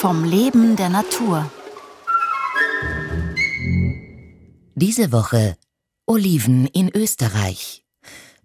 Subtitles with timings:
[0.00, 1.50] Vom Leben der Natur.
[4.74, 5.56] Diese Woche
[6.06, 7.84] Oliven in Österreich.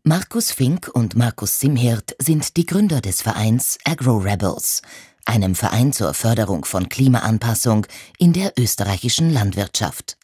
[0.03, 4.81] Markus Fink und Markus Simhirt sind die Gründer des Vereins Agro Rebels,
[5.25, 7.87] einem Verein zur Förderung von Klimaanpassung
[8.19, 10.17] in der österreichischen Landwirtschaft.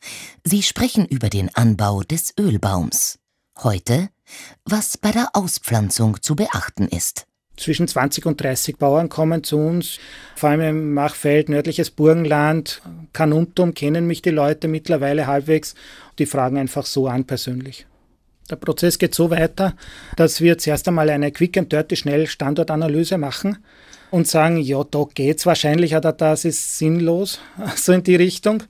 [0.43, 3.20] Sie sprechen über den Anbau des Ölbaums.
[3.64, 4.09] Heute,
[4.66, 7.28] was bei der Auspflanzung zu beachten ist.
[7.57, 10.00] Zwischen 20 und 30 Bauern kommen zu uns,
[10.36, 12.82] vor allem im Machfeld, nördliches Burgenland,
[13.14, 15.75] Kanuntum, kennen mich die Leute mittlerweile halbwegs.
[16.18, 17.86] Die fragen einfach so an persönlich.
[18.50, 19.75] Der Prozess geht so weiter,
[20.16, 23.60] dass wir zuerst einmal eine Quick and Dirty schnell Standortanalyse machen
[24.10, 27.39] und sagen, ja, da geht's wahrscheinlich oder das ist sinnlos,
[27.75, 28.64] so in die Richtung.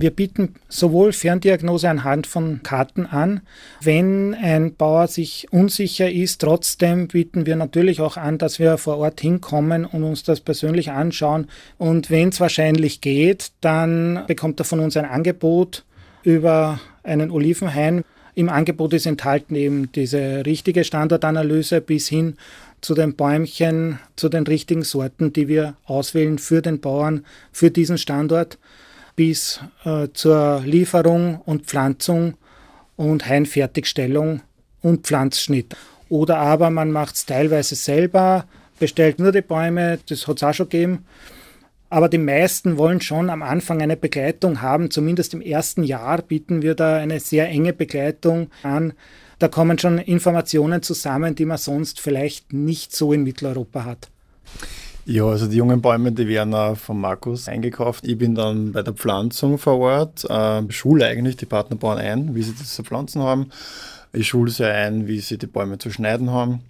[0.00, 3.40] Wir bieten sowohl Ferndiagnose anhand von Karten an.
[3.80, 8.98] Wenn ein Bauer sich unsicher ist, trotzdem bieten wir natürlich auch an, dass wir vor
[8.98, 11.48] Ort hinkommen und uns das persönlich anschauen.
[11.78, 15.84] Und wenn es wahrscheinlich geht, dann bekommt er von uns ein Angebot
[16.22, 18.04] über einen Olivenhain.
[18.36, 22.36] Im Angebot ist enthalten eben diese richtige Standortanalyse bis hin
[22.80, 27.98] zu den Bäumchen, zu den richtigen Sorten, die wir auswählen für den Bauern, für diesen
[27.98, 28.58] Standort
[29.18, 32.34] bis äh, zur Lieferung und Pflanzung
[32.94, 34.42] und Hainfertigstellung
[34.80, 35.74] und Pflanzschnitt.
[36.08, 38.44] Oder aber man macht es teilweise selber,
[38.78, 41.04] bestellt nur die Bäume, das hat es auch schon gegeben.
[41.90, 44.88] Aber die meisten wollen schon am Anfang eine Begleitung haben.
[44.92, 48.92] Zumindest im ersten Jahr bieten wir da eine sehr enge Begleitung an.
[49.40, 54.10] Da kommen schon Informationen zusammen, die man sonst vielleicht nicht so in Mitteleuropa hat.
[55.10, 58.06] Ja, also die jungen Bäume, die werden auch von Markus eingekauft.
[58.06, 62.42] Ich bin dann bei der Pflanzung vor Ort, äh, schule eigentlich die Partnerbauern ein, wie
[62.42, 63.48] sie das zu pflanzen haben.
[64.12, 66.60] Ich schule sie ein, wie sie die Bäume zu schneiden haben.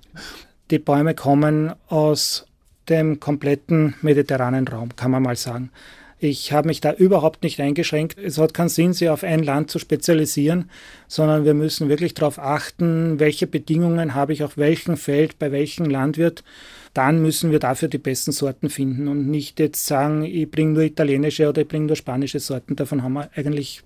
[0.71, 2.47] Die Bäume kommen aus
[2.89, 5.73] dem kompletten mediterranen Raum, kann man mal sagen.
[6.21, 8.19] Ich habe mich da überhaupt nicht eingeschränkt.
[8.19, 10.71] Es hat keinen Sinn, sich auf ein Land zu spezialisieren,
[11.07, 15.87] sondern wir müssen wirklich darauf achten, welche Bedingungen habe ich auf welchem Feld, bei welchem
[15.87, 16.43] Landwirt
[16.95, 20.83] dann müssen wir dafür die besten Sorten finden und nicht jetzt sagen, ich bringe nur
[20.83, 22.75] italienische oder ich bringe nur spanische Sorten.
[22.75, 23.85] Davon haben wir eigentlich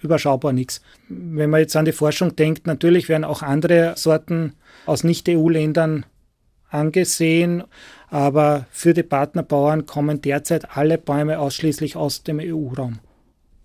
[0.00, 0.80] überschaubar nichts.
[1.08, 4.54] Wenn man jetzt an die Forschung denkt, natürlich werden auch andere Sorten
[4.86, 6.06] aus Nicht-EU-Ländern
[6.74, 7.64] angesehen,
[8.08, 12.98] aber für die Partnerbauern kommen derzeit alle Bäume ausschließlich aus dem EU-Raum.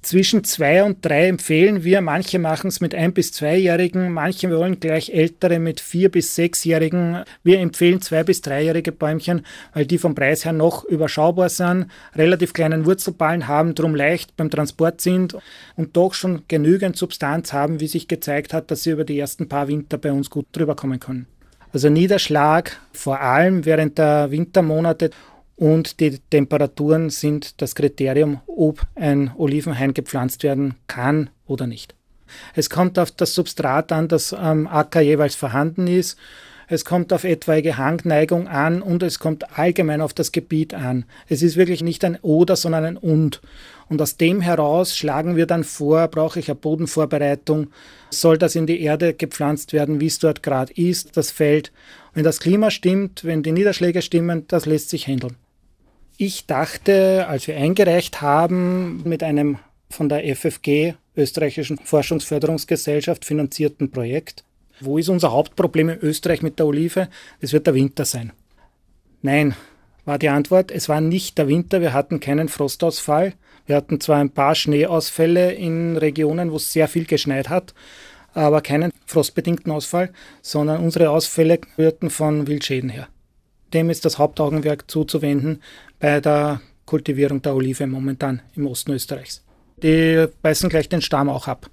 [0.01, 1.99] Zwischen zwei und drei empfehlen wir.
[1.99, 7.23] Manche machen es mit ein bis zweijährigen, manche wollen gleich ältere mit vier bis sechsjährigen.
[7.43, 12.53] Wir empfehlen zwei bis dreijährige Bäumchen, weil die vom Preis her noch überschaubar sind, relativ
[12.53, 15.35] kleinen Wurzelballen haben, drum leicht beim Transport sind
[15.75, 19.49] und doch schon genügend Substanz haben, wie sich gezeigt hat, dass sie über die ersten
[19.49, 21.27] paar Winter bei uns gut drüber kommen können.
[21.71, 25.11] Also Niederschlag vor allem während der Wintermonate
[25.55, 31.95] und die Temperaturen sind das Kriterium, ob ein Olivenhain gepflanzt werden kann oder nicht.
[32.55, 36.17] Es kommt auf das Substrat an, das am Acker jeweils vorhanden ist.
[36.67, 41.05] Es kommt auf etwaige Hangneigung an und es kommt allgemein auf das Gebiet an.
[41.27, 43.41] Es ist wirklich nicht ein Oder, sondern ein Und.
[43.89, 47.67] Und aus dem heraus schlagen wir dann vor, brauche ich eine Bodenvorbereitung,
[48.11, 51.71] soll das in die Erde gepflanzt werden, wie es dort gerade ist, das Feld.
[52.13, 55.35] Wenn das Klima stimmt, wenn die Niederschläge stimmen, das lässt sich handeln.
[56.17, 59.57] Ich dachte, als wir eingereicht haben, mit einem
[59.89, 64.43] von der FFG, Österreichischen Forschungsförderungsgesellschaft, finanzierten Projekt,
[64.81, 67.09] wo ist unser Hauptproblem in Österreich mit der Olive?
[67.41, 68.31] Es wird der Winter sein.
[69.21, 69.55] Nein,
[70.09, 70.71] war die Antwort.
[70.71, 71.81] Es war nicht der Winter.
[71.81, 73.33] Wir hatten keinen Frostausfall.
[73.67, 77.75] Wir hatten zwar ein paar Schneeausfälle in Regionen, wo es sehr viel geschneit hat,
[78.33, 80.09] aber keinen frostbedingten Ausfall,
[80.41, 83.07] sondern unsere Ausfälle rührten von Wildschäden her.
[83.71, 85.61] Dem ist das Hauptaugenwerk zuzuwenden
[85.99, 89.45] bei der Kultivierung der Olive momentan im Osten Österreichs.
[89.83, 91.69] Die beißen gleich den Stamm auch ab.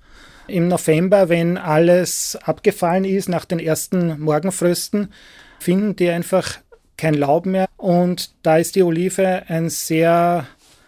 [0.47, 5.10] Im November, wenn alles abgefallen ist nach den ersten Morgenfrösten,
[5.59, 6.59] finden die einfach
[6.97, 10.47] kein Laub mehr und da ist die Olive ein sehr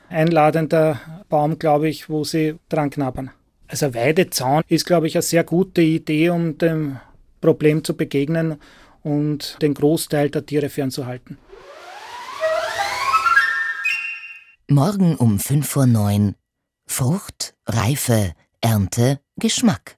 [0.08, 3.30] einladender Baum, glaube ich, wo sie dran knabbern.
[3.66, 6.98] Also Weidezaun ist, glaube ich, eine sehr gute Idee, um dem
[7.40, 8.56] Problem zu begegnen
[9.02, 11.38] und den Großteil der Tiere fernzuhalten.
[14.68, 16.34] Morgen um 5 vor 9.
[16.86, 19.97] Frucht, Reife, Ernte, Geschmack.